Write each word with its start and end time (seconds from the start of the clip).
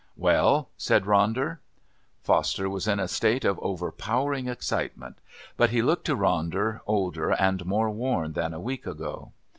"Well?" 0.17 0.71
said 0.77 1.03
Ronder. 1.03 1.59
Foster 2.23 2.67
was 2.67 2.87
in 2.87 2.99
a 2.99 3.07
state 3.07 3.45
of 3.45 3.59
overpowering 3.59 4.47
excitement, 4.47 5.19
but 5.57 5.69
he 5.69 5.83
looked 5.83 6.05
to 6.05 6.15
Ronder 6.17 6.79
older 6.87 7.29
and 7.33 7.63
more 7.67 7.91
worn 7.91 8.33
than 8.33 8.51
a 8.55 8.59
week 8.59 8.87
ago. 8.87 9.31